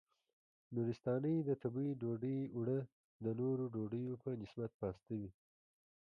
نورستانۍ 0.73 1.35
د 1.47 1.49
تبۍ 1.61 1.87
ډوډۍ 1.99 2.39
اوړه 2.55 2.79
د 3.23 3.25
نورو 3.39 3.63
ډوډیو 3.73 4.13
په 4.23 4.29
نسبت 4.41 4.71
پاسته 4.81 5.13
وي. 5.19 5.31